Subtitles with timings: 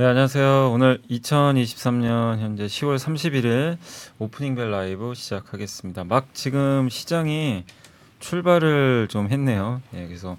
[0.00, 0.70] 네, 안녕하세요.
[0.72, 3.76] 오늘 2023년 현재 10월 31일
[4.18, 6.04] 오프닝 벨 라이브 시작하겠습니다.
[6.04, 7.64] 막 지금 시장이
[8.20, 9.82] 출발을 좀 했네요.
[9.94, 10.38] 예, 그래서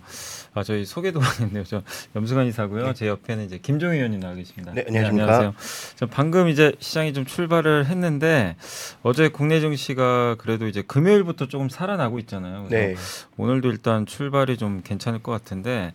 [0.53, 1.63] 아 저희 소개도 안 했네요.
[1.65, 1.81] 저
[2.15, 2.85] 염승환 이사고요.
[2.87, 2.93] 네.
[2.93, 4.71] 제 옆에는 이제 김종희 의원님 나와 계십니다.
[4.73, 5.23] 네, 안녕하십니까.
[5.25, 5.53] 안녕하세요.
[5.97, 8.55] 저 방금 이제 시장이 좀 출발을 했는데
[9.03, 12.67] 어제 국내 증시가 그래도 이제 금요일부터 조금 살아나고 있잖아요.
[12.69, 12.95] 네.
[13.37, 15.93] 오늘도 일단 출발이 좀 괜찮을 것 같은데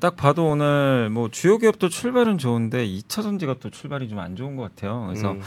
[0.00, 4.56] 딱 봐도 오늘 뭐 주요 기업도 출발은 좋은데 2차 전지가 또 출발이 좀 안 좋은
[4.56, 5.06] 것 같아요.
[5.06, 5.40] 그래서 음,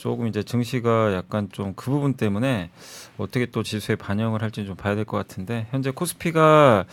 [0.00, 2.70] 조금 이제 증시가 약간 좀 그 부분 때문에
[3.18, 6.86] 어떻게 또 지수에 반영을 할지 좀 봐야 될 것 같은데 현재 코스피가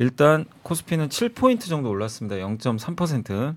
[0.00, 2.36] 일단 코스피는 7포인트 정도 올랐습니다.
[2.36, 3.54] 0.3%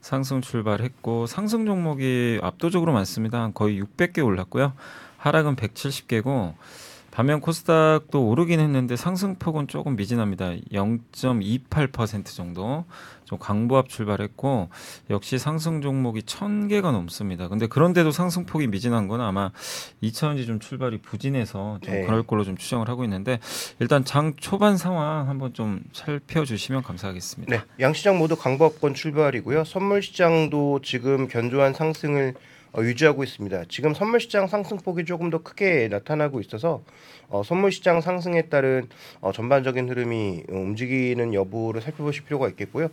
[0.00, 3.40] 상승 출발했고 상승 종목이 압도적으로 많습니다.
[3.42, 4.72] 한 거의 600개 올랐고요.
[5.18, 6.54] 하락은 170개고
[7.10, 10.52] 반면 코스닥도 오르긴 했는데 상승폭은 조금 미진합니다.
[10.72, 12.84] 0.28% 정도
[13.24, 14.70] 좀 강보합 출발했고
[15.10, 17.48] 역시 상승 종목이 1000개가 넘습니다.
[17.48, 19.52] 근데 그런데도 상승폭이 미진한 건 아마
[20.02, 22.06] 2차전지 좀 출발이 부진해서 좀 네.
[22.06, 23.38] 그럴 걸로 좀 추정을 하고 있는데
[23.78, 27.56] 일단 장 초반 상황 한번 좀 살펴주시면 감사하겠습니다.
[27.56, 27.62] 네.
[27.78, 29.64] 양시장 모두 강보합권 출발이고요.
[29.64, 33.64] 선물 시장도 지금 견조한 상승을 어, 유지하고 있습니다.
[33.68, 36.82] 지금 선물 시장 상승폭이 조금 더 크게 나타나고 있어서
[37.28, 38.88] 어, 선물 시장 상승에 따른
[39.20, 42.88] 어, 전반적인 흐름이 어, 움직이는 여부를 살펴보실 필요가 있겠고요.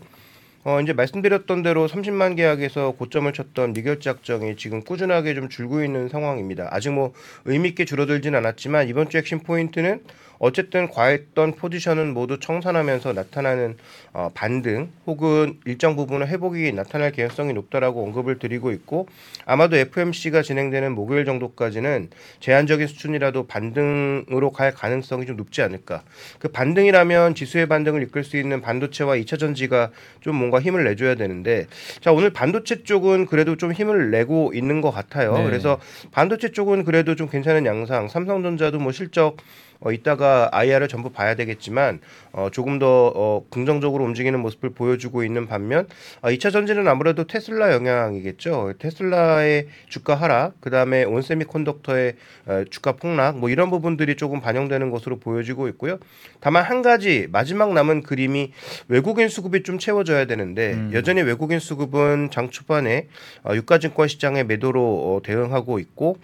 [0.63, 6.09] 어, 이제 말씀드렸던 대로 30만 계약에서 고점을 쳤던 미결제 확정이 지금 꾸준하게 좀 줄고 있는
[6.09, 6.67] 상황입니다.
[6.71, 7.13] 아직 뭐
[7.45, 10.03] 의미 있게 줄어들진 않았지만 이번 주 핵심 포인트는
[10.39, 13.77] 어쨌든 과했던 포지션은 모두 청산하면서 나타나는
[14.13, 19.07] 어, 반등 혹은 일정 부분의 회복이 나타날 개연성이 높다라고 언급을 드리고 있고
[19.45, 26.03] 아마도 FMC가 진행되는 목요일 정도까지는 제한적인 수준이라도 반등으로 갈 가능성이 좀 높지 않을까.
[26.39, 29.91] 그 반등이라면 지수의 반등을 이끌 수 있는 반도체와 2차 전지가
[30.21, 31.67] 좀 뭔가 힘을 내줘야 되는데
[32.01, 35.37] 자 오늘 반도체 쪽은 그래도 좀 힘을 내고 있는 것 같아요.
[35.37, 35.43] 네.
[35.45, 35.79] 그래서
[36.11, 38.07] 반도체 쪽은 그래도 좀 괜찮은 양상.
[38.07, 39.37] 삼성전자도 뭐 실적
[39.79, 41.99] 어, 이따가 IR을 전부 봐야 되겠지만
[42.31, 45.87] 어, 조금 더 어, 긍정적으로 움직이는 모습을 보여주고 있는 반면
[46.21, 48.73] 어, 2차 전지는 아무래도 테슬라 영향이겠죠.
[48.79, 52.15] 테슬라의 주가 하락, 그 다음에 온세미콘덕터의
[52.47, 55.99] 어, 주가 폭락, 뭐 이런 부분들이 조금 반영되는 것으로 보여지고 있고요.
[56.39, 58.51] 다만 한 가지 마지막 남은 그림이
[58.87, 60.91] 외국인 수급이 좀 채워져야 되는데 음.
[60.93, 63.07] 여전히 외국인 수급은 장 초반에
[63.43, 66.17] 어, 유가증권 시장의 매도로 어, 대응하고 있고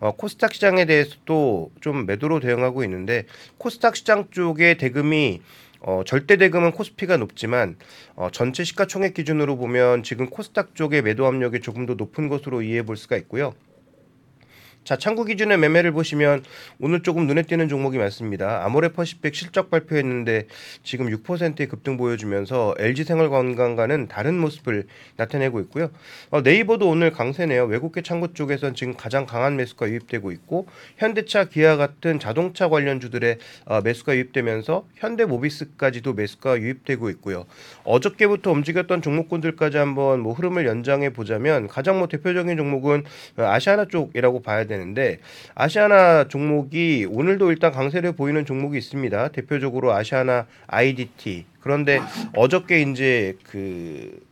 [0.00, 3.26] 어, 코스닥 시장에 대해서도 좀 매도로 대응하고 있는데
[3.58, 5.42] 코스닥 시장 쪽의 대금이
[5.80, 7.76] 어, 절대 대금은 코스피가 높지만
[8.16, 12.82] 어, 전체 시가총액 기준으로 보면 지금 코스닥 쪽의 매도 압력이 조금 더 높은 것으로 이해해
[12.82, 13.54] 볼 수가 있고요.
[14.84, 16.42] 자, 창구 기준의 매매를 보시면
[16.80, 18.64] 오늘 조금 눈에 띄는 종목이 많습니다.
[18.64, 20.46] 아모레퍼시픽 실적 발표했는데
[20.82, 25.90] 지금 6%의 급등 보여주면서 LG생활건강과는 다른 모습을 나타내고 있고요.
[26.30, 27.66] 어, 네이버도 오늘 강세네요.
[27.66, 30.66] 외국계 창구 쪽에선 지금 가장 강한 매수가 유입되고 있고
[30.96, 37.44] 현대차, 기아 같은 자동차 관련주들의 어, 매수가 유입되면서 현대모비스까지도 매수가 유입되고 있고요.
[37.84, 43.04] 어저께부터 움직였던 종목군들까지 한번 뭐 흐름을 연장해 보자면 가장 뭐 대표적인 종목은
[43.36, 45.18] 어, 아시아나 쪽이라고 봐야 되는데
[45.54, 49.28] 아시아나 종목이 오늘도 일단 강세를 보이는 종목이 있습니다.
[49.28, 51.46] 대표적으로 아시아나 IDT.
[51.60, 52.00] 그런데
[52.36, 54.27] 어저께 이제 그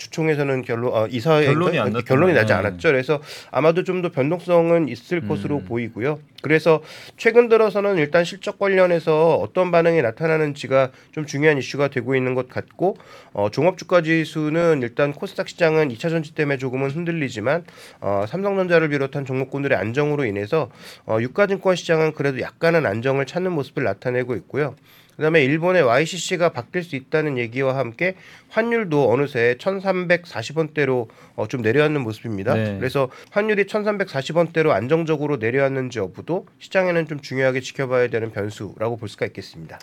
[0.00, 2.52] 주총에서는 결론 어, 이사회 결론이 안 결론이 나지.
[2.52, 2.88] 않았죠.
[2.88, 3.20] 그래서
[3.52, 5.28] 아마도 좀 더 변동성은 있을 음.
[5.28, 6.20] 것으로 보이고요.
[6.40, 6.82] 그래서
[7.18, 12.96] 최근 들어서는 일단 실적 관련해서 어떤 반응이 나타나는지가 좀 중요한 이슈가 되고 있는 것 같고
[13.34, 17.64] 어, 종합주가 지수는 일단 코스닥 시장은 2차 전지 때문에 조금은 흔들리지만
[18.00, 20.70] 어, 삼성전자를 비롯한 종목군들의 안정으로 인해서
[21.04, 24.76] 어, 유가증권 시장은 그래도 약간은 안정을 찾는 모습을 나타내고 있고요.
[25.20, 28.14] 그다음에 일본의 YCC가 바뀔 수 있다는 얘기와 함께
[28.48, 32.54] 환율도 어느새 1,340원대로 어, 좀 내려앉는 모습입니다.
[32.54, 32.78] 네.
[32.78, 39.78] 그래서 환율이 1,340원대로 안정적으로 내려앉는지 여부도 시장에는 좀 중요하게 지켜봐야 되는 변수라고 볼 수가 있겠습니다.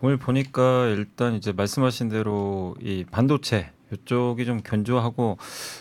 [0.00, 5.38] 오늘 보니까 일단 이제 말씀하신 대로 이 반도체 이쪽이 좀 견조하고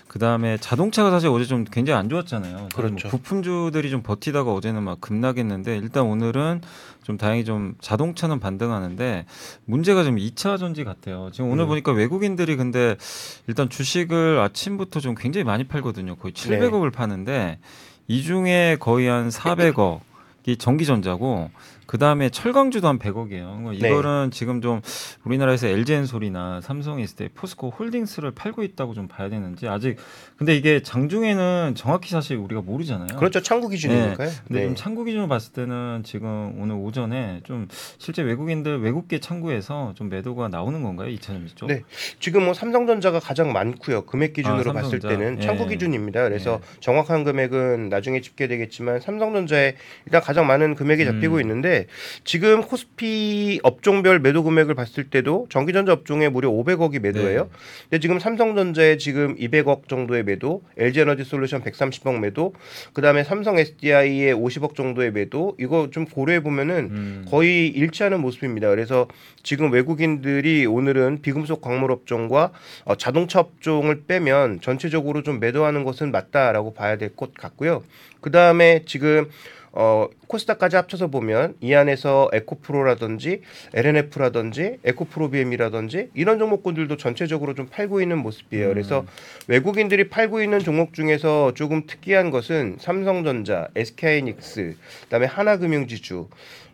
[0.07, 2.57] 그 다음에 자동차가 사실 어제 좀 굉장히 안 좋았잖아요.
[2.57, 3.09] 뭐 그렇죠.
[3.09, 6.61] 부품주들이 좀 버티다가 어제는 막 급락했는데 일단 오늘은
[7.03, 9.25] 좀 다행히 좀 자동차는 반등하는데
[9.65, 11.29] 문제가 좀 2차 전지 같아요.
[11.31, 11.69] 지금 오늘 음.
[11.69, 12.95] 보니까 외국인들이 근데
[13.47, 16.15] 일단 주식을 아침부터 좀 굉장히 많이 팔거든요.
[16.15, 16.59] 거의 네.
[16.59, 17.59] 700억을 파는데
[18.07, 21.49] 이 중에 거의 한 400억이 전기전자고
[21.87, 23.71] 그 다음에 철강주도 한 100억이에요.
[23.79, 23.87] 네.
[23.87, 24.81] 이거는 지금 좀
[25.23, 29.95] 우리나라에서 LG엔솔이나 삼성이 있을 때 포스코 홀딩스를 팔고 있다고 좀 봐야 되는지 아직
[30.37, 33.17] 근데 이게 장중에는 정확히 사실 우리가 모르잖아요.
[33.17, 33.41] 그렇죠.
[33.41, 34.29] 창구 기준이니까요.
[34.47, 34.65] 근데 네.
[34.65, 37.67] 좀 창구 기준으로 봤을 때는 지금 오늘 오전에 좀
[37.97, 41.09] 실제 외국인들 외국계 창구에서 좀 매도가 나오는 건가요?
[41.09, 41.67] 2차전 쪽?
[41.67, 41.83] 네.
[42.19, 44.05] 지금 뭐 삼성전자가 가장 많고요.
[44.05, 44.99] 금액 기준으로 아, 봤을.
[44.99, 45.67] 때는 창구 예.
[45.69, 46.23] 기준입니다.
[46.23, 49.75] 그래서 정확한 금액은 나중에 집계되겠지만 삼성전자에
[50.05, 51.41] 일단 가장 많은 금액이 잡히고 음.
[51.41, 51.76] 있는데
[52.23, 57.43] 지금 코스피 업종별 매도 금액을 봤을 때도 전기전자 업종에 무려 500억이 매도예요.
[57.43, 57.49] 네.
[57.83, 62.53] 근데 지금 삼성전자에 지금 200억 정도의 매도, LG에너지 솔루션 130억 매도,
[62.93, 65.55] 그다음에 삼성 SDI에 50억 정도의 매도.
[65.59, 67.25] 이거 좀 고려해 보면은 음.
[67.29, 68.69] 거의 일치하는 모습입니다.
[68.69, 69.07] 그래서
[69.43, 72.51] 지금 외국인들이 오늘은 비금속 광물 업종과
[72.85, 77.83] 어, 자동차 업종을 빼면 전체적으로 좀 매도하는 것은 맞다라고 봐야 될 것 같고요.
[78.21, 79.29] 그 다음에 지금
[79.79, 83.41] 어, 코스닥까지 합쳐서 보면 이 안에서 에코프로라든지
[83.75, 88.69] LNF라든지 에코프로비엠이라든지 이런 종목군들도 전체적으로 좀 팔고 있는 모습이에요.
[88.69, 88.73] 음.
[88.73, 89.05] 그래서
[89.47, 96.27] 외국인들이 팔고 있는 종목 중에서 조금 특이한 것은 삼성전자, SK하이닉스, 그다음에 하나금융지주,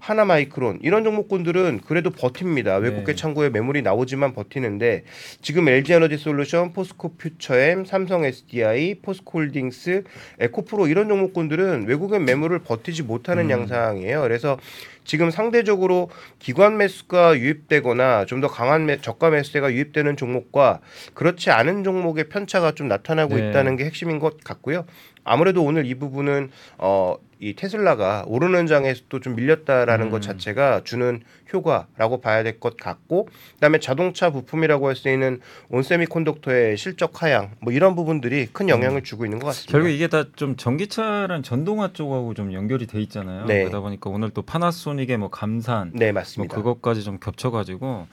[0.04, 2.76] 하나 마이크론 이런 종목군들은 그래도 버팁니다.
[2.76, 3.16] 외국계 네.
[3.16, 5.06] 창구에 매물이 나오지만 버티는데
[5.42, 10.04] 지금 LG에너지 솔루션, 포스코 퓨처엠, 삼성 SDI, 포스코홀딩스,
[10.42, 13.52] 에코프로 이런 종목군들은 외국인 매물을 버티지 못하는 음.
[13.52, 14.22] 양상이에요.
[14.24, 14.58] 그래서
[15.04, 16.10] 지금 상대적으로
[16.40, 20.80] 기관 매수가 유입되거나 좀 더 강한 매, 저가 매수세가 유입되는 종목과
[21.14, 23.50] 그렇지 않은 종목의 편차가 좀 나타나고 네.
[23.50, 24.86] 있다는 게 핵심인 것 같고요.
[25.24, 30.12] 아무래도 오늘 이 부분은 어, 이 테슬라가 오르는 장에서 또좀 밀렸다라는 음.
[30.12, 31.22] 것 자체가 주는
[31.54, 35.40] 효과라고 봐야 될 것 같고 그다음에 자동차 부품이라고 할 수 있는
[35.70, 39.72] 온세미콘덕터의 실적 하향 뭐 이런 부분들이 큰 영향을 주고 있는 것 같습니다.
[39.72, 43.46] 결국 이게 다 좀 전기차랑 전동화 쪽하고 좀 연결이 돼 있잖아요.
[43.46, 43.60] 네.
[43.60, 46.56] 그러다 보니까 오늘 또 파나소 닉의 뭐 감산 네뭐 맞습니다.
[46.56, 48.08] 그것까지 좀 겹쳐가지고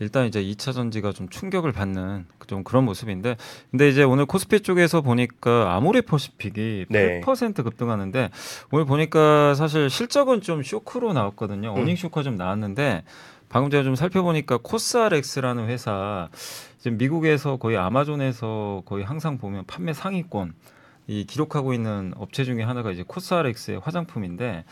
[0.00, 3.36] 일단 이제 2차 전지가 좀 충격을 받는 좀 그런 모습인데
[3.70, 7.20] 근데 이제 오늘 코스피 쪽에서 보니까 아모레퍼시픽이 네.
[7.20, 8.30] 8% 급등하는데
[8.72, 11.74] 오늘 보니까 사실 실적은 좀 쇼크로 나왔거든요.
[11.74, 11.80] 음.
[11.80, 13.04] 어닝 쇼크가 좀 나왔는데
[13.48, 16.28] 방금 제가 좀 살펴보니까 코스알엑스라는 회사
[16.78, 20.54] 지금 미국에서 거의 아마존에서 거의 항상 보면 판매 상위권
[21.10, 24.64] 이 기록하고 있는 업체 중에 하나가 이제 코스알엑스의 화장품인데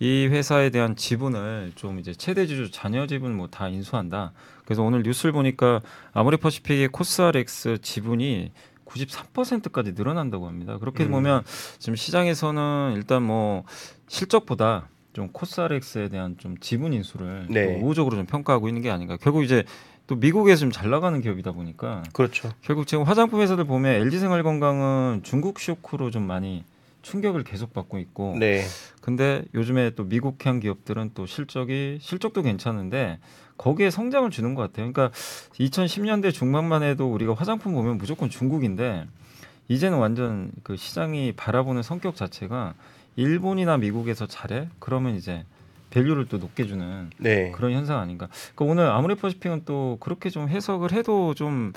[0.00, 4.32] 이 회사에 대한 지분을 좀 이제 최대 주주 자녀 지분 뭐 다 인수한다.
[4.66, 5.80] 그래서 오늘 뉴스를 보니까
[6.12, 8.52] 아모레퍼시픽의 코스알엑스 지분이
[8.84, 10.76] 93%까지 늘어난다고 합니다.
[10.76, 11.10] 그렇게 음.
[11.10, 11.42] 보면
[11.78, 13.64] 지금 시장에서는 일단 뭐
[14.08, 17.64] 실적보다 좀 코스알엑스에 대한 좀 지분 인수를 네.
[17.80, 19.16] 또 우호적으로 좀 평가하고 있는 게 아닌가.
[19.16, 19.64] 결국 이제
[20.08, 22.50] 또 미국에서 좀 잘 나가는 기업이다 보니까 그렇죠.
[22.62, 26.64] 결국 지금 화장품 회사들 보면 LG생활건강은 중국 쇼크로 좀 많이
[27.02, 28.64] 충격을 계속 받고 있고 네.
[29.00, 33.18] 근데 요즘에 또 미국향 기업들은 또 실적이 실적도 괜찮은데
[33.56, 34.90] 거기에 성장을 주는 것 같아요.
[34.92, 35.16] 그러니까
[35.54, 39.06] 2010년대 중반만 해도 우리가 화장품 보면 무조건 중국인데
[39.68, 42.74] 이제는 완전 그 시장이 바라보는 성격 자체가
[43.16, 45.44] 일본이나 미국에서 잘해 그러면 이제
[45.90, 47.50] 밸류를 또 높게 주는 네.
[47.52, 48.28] 그런 현상 아닌가.
[48.54, 51.72] 그러니까 오늘 아모레퍼시픽은 또 그렇게 좀 해석을 해도 좀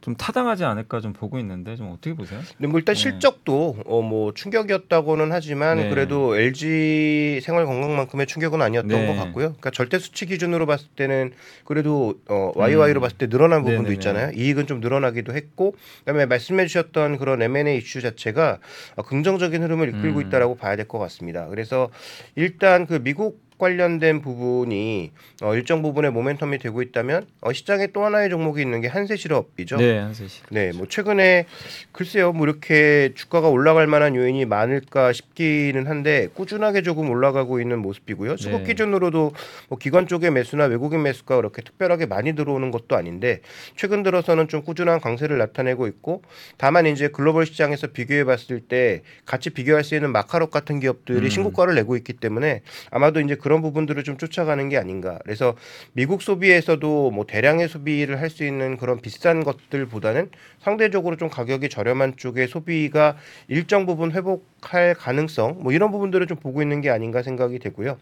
[0.00, 2.40] 좀 타당하지 않을까 좀 보고 있는데 좀 어떻게 보세요?
[2.56, 3.00] 근데 뭐 일단 네.
[3.00, 5.88] 실적도 어 뭐 충격이었다고는 하지만 네.
[5.90, 9.06] 그래도 LG 생활 건강만큼의 충격은 아니었던 네.
[9.06, 9.48] 것 같고요.
[9.48, 11.32] 그러니까 절대 수치 기준으로 봤을 때는
[11.64, 13.02] 그래도 어 YY로 음.
[13.02, 13.94] 봤을 때 늘어난 부분도 네네네.
[13.94, 14.30] 있잖아요.
[14.34, 18.58] 이익은 좀 늘어나기도 했고 그다음에 말씀해 주셨던 그런 M&A 이슈 자체가
[18.96, 20.26] 어, 긍정적인 흐름을 이끌고 음.
[20.26, 21.46] 있다라고 봐야 될 것 같습니다.
[21.48, 21.90] 그래서
[22.34, 28.30] 일단 그 미국 관련된 부분이 어, 일정 부분의 모멘텀이 되고 있다면 어, 시장에 또 하나의
[28.30, 29.76] 종목이 있는 게 한세실업이죠.
[29.76, 30.40] 네, 한세 씨.
[30.50, 31.44] 네, 뭐 최근에
[31.92, 38.38] 글쎄요, 뭐 이렇게 주가가 올라갈 만한 요인이 많을까 싶기는 한데 꾸준하게 조금 올라가고 있는 모습이고요.
[38.38, 38.68] 수급 네.
[38.68, 39.32] 기준으로도
[39.68, 43.40] 뭐 기관 쪽의 매수나 외국인 매수가 그렇게 특별하게 많이 들어오는 것도 아닌데
[43.76, 46.22] 최근 들어서는 좀 꾸준한 강세를 나타내고 있고
[46.56, 51.28] 다만 이제 글로벌 시장에서 비교해 봤을 때 같이 비교할 수 있는 마카롯 같은 기업들이 음.
[51.28, 55.18] 신고가를 내고 있기 때문에 아마도 이제 그런 부분들을 좀 쫓아가는 게 아닌가.
[55.24, 55.54] 그래서
[55.92, 61.68] 미국 소비에서도 뭐 대량의 소비를 할 수 있는 그런 비싼 것들 보다는 상대적으로 좀 가격이
[61.68, 63.16] 저렴한 쪽의 소비가
[63.48, 67.98] 일정 부분 회복할 가능성 뭐 이런 부분들을 좀 보고 있는 게 아닌가 생각이 되고요.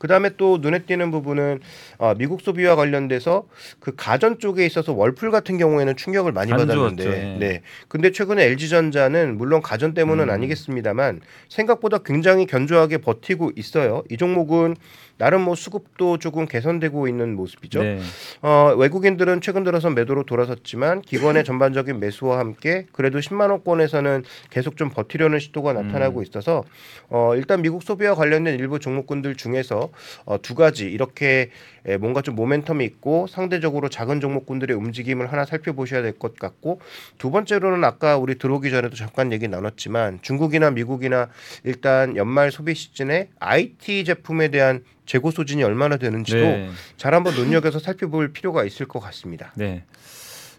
[0.00, 1.60] 그 다음에 또 눈에 띄는 부분은
[1.98, 3.46] 어, 미국 소비와 관련돼서
[3.80, 7.36] 그 가전 쪽에 있어서 월풀 같은 경우에는 충격을 많이 안 받았는데, 좋았죠, 예.
[7.38, 7.62] 네.
[7.86, 10.30] 근데 최근에 LG 전자는 물론 가전 때문은 음.
[10.30, 14.02] 아니겠습니다만 생각보다 굉장히 견조하게 버티고 있어요.
[14.10, 14.74] 이 종목은
[15.20, 17.82] 나름 뭐 수급도 조금 개선되고 있는 모습이죠.
[17.82, 18.00] 네.
[18.40, 24.88] 어, 외국인들은 최근 들어서 매도로 돌아섰지만 기관의 전반적인 매수와 함께 그래도 10만 원권에서는 계속 좀
[24.88, 26.64] 버티려는 시도가 나타나고 있어서
[27.10, 29.90] 어, 일단 미국 소비와 관련된 일부 종목군들 중에서
[30.24, 31.50] 어, 두 가지 이렇게
[31.84, 36.80] 에, 뭔가 좀 모멘텀이 있고 상대적으로 작은 종목군들의 움직임을 하나 살펴보셔야 될 것 같고
[37.18, 41.28] 두 번째로는 아까 우리 들어오기 전에도 잠깐 얘기 나눴지만 중국이나 미국이나
[41.64, 46.70] 일단 연말 소비 시즌에 IT 제품에 대한 재고 소진이 얼마나 되는지도 네.
[46.96, 49.52] 잘 한번 눈여겨서 살펴볼 필요가 있을 것 같습니다.
[49.56, 49.82] 네.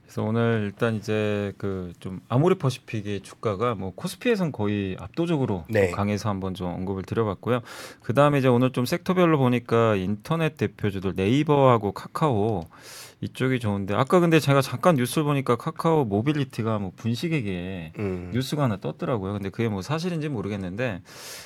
[0.04, 5.92] 그래서 오늘 일단 이제 그 좀 아모레퍼시픽의 주가가 뭐 코스피에선 거의 압도적으로 좀 네.
[5.92, 7.62] 강해서 한번 좀 언급을 드려봤고요.
[8.02, 12.66] 그 다음에 이제 오늘 좀 섹터별로 보니까 인터넷 대표주들 네이버하고 카카오
[13.22, 18.32] 이쪽이 좋은데 아까 근데 제가 잠깐 뉴스를 보니까 카카오 모빌리티가 뭐 분식회계에 음.
[18.34, 19.34] 뉴스가 하나 떴더라고요.
[19.34, 21.02] 근데 그게 뭐 사실인지 모르겠는데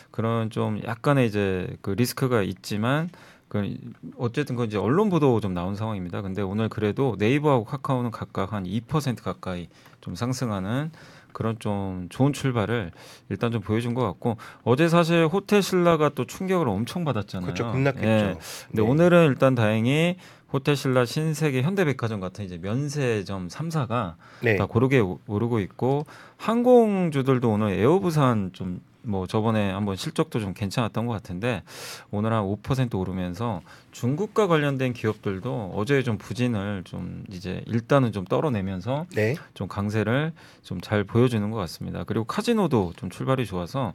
[0.10, 3.10] 그런 좀 약간의 이제 그 리스크가 있지만
[3.50, 3.78] 그
[4.18, 6.22] 어쨌든 그 이제 언론 보도 좀 나온 상황입니다.
[6.22, 9.68] 근데 오늘 그래도 네이버하고 카카오는 각각 한 2% 가까이
[10.00, 10.92] 좀 상승하는
[11.34, 12.92] 그런 좀 좋은 출발을
[13.28, 17.54] 일단 좀 보여준 것 같고 어제 사실 호텔 신라가 또 충격을 엄청 받았잖아요.
[17.54, 17.72] 그렇죠.
[17.74, 18.08] 급락했죠.
[18.08, 18.38] 예.
[18.68, 18.88] 근데 네.
[18.88, 20.16] 오늘은 일단 다행히
[20.56, 24.56] 호텔 신라 신세계 현대백화점 같은 이제 면세점 3사가 네.
[24.56, 26.06] 다 고르게 오- 오르고 있고
[26.38, 31.64] 항공주들도 오늘 에어부산 좀 뭐 저번에 한번 실적도 좀 괜찮았던 것 같은데
[32.12, 39.06] 오늘 한 5% 오르면서 중국과 관련된 기업들도 어제 좀 부진을 좀 이제 일단은 좀 떨어내면서
[39.16, 39.36] 네.
[39.54, 40.34] 좀 강세를
[40.64, 42.04] 좀 잘 보여주는 것 같습니다.
[42.04, 43.94] 그리고 카지노도 좀 출발이 좋아서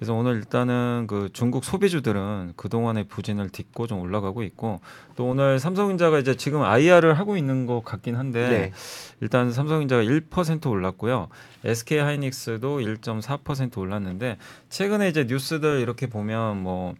[0.00, 4.80] 그래서 오늘 일단은 그 중국 소비주들은 그 동안의 부진을 딛고 좀 올라가고 있고
[5.14, 8.72] 또 오늘 삼성전자가 이제 지금 IR을 하고 있는 것 같긴 한데 네.
[9.20, 11.28] 일단 삼성전자가 1% 올랐고요.
[11.64, 14.38] SK 하이닉스도 1.4% 올랐는데
[14.70, 16.94] 최근에 이제 뉴스들 이렇게 보면 뭐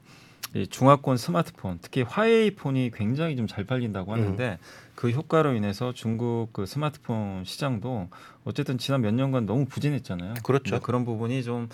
[0.54, 4.58] 이 중화권 스마트폰, 특히 화웨이 폰이 굉장히 좀 잘 팔린다고 하는데
[4.94, 8.08] 그 효과로 인해서 중국 그 스마트폰 시장도
[8.44, 10.34] 어쨌든 지난 몇 년간 너무 부진했잖아요.
[10.42, 10.70] 그렇죠.
[10.70, 11.68] 근데 그런 부분이 좀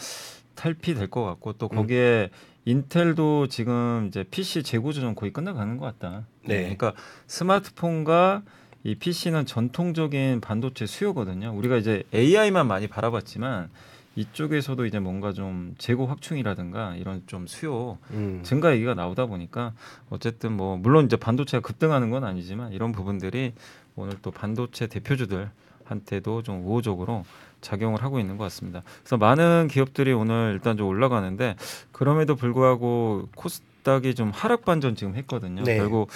[0.57, 2.31] 탈피될 것 같고 또 거기에
[2.65, 6.27] 인텔도 지금 이제 PC 재고 조정 거의 끝나가는 것 같다.
[6.45, 6.63] 네.
[6.63, 6.95] 그러니까
[7.29, 8.43] 스마트폰과
[8.83, 11.53] 이 PC는 전통적인 반도체 수요거든요.
[11.57, 13.69] 우리가 이제 AI만 많이 바라봤지만
[14.17, 18.41] 이쪽에서도 이제 뭔가 좀 재고 확충이라든가 이런 좀 수요 음.
[18.43, 19.75] 증가 얘기가 나오다 보니까
[20.09, 23.53] 어쨌든 뭐 물론 이제 반도체가 급등하는 건 아니지만 이런 부분들이
[23.95, 27.25] 오늘 또 반도체 대표주들한테도 좀 우호적으로
[27.61, 28.83] 작용을 하고 있는 것 같습니다.
[29.01, 31.57] 그래서 많은 기업들이 오늘 일단 좀 올라가는데
[31.93, 35.63] 그럼에도 불구하고 코스닥이 좀 하락 반전 지금 했거든요.
[35.65, 35.77] 네.
[35.77, 36.11] 결국